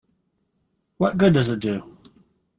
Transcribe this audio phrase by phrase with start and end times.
[0.97, 1.95] What good does it do?